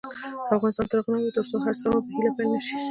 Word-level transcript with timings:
افغانستان 0.55 0.85
تر 0.91 0.97
هغو 0.99 1.09
نه 1.13 1.17
ابادیږي، 1.17 1.35
ترڅو 1.37 1.55
هر 1.65 1.73
سهار 1.81 1.93
مو 1.95 2.01
په 2.05 2.11
هیله 2.15 2.31
پیل 2.37 2.49
نشي. 2.55 2.77